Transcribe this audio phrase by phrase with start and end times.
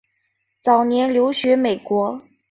[0.63, 2.19] 早年留学美国。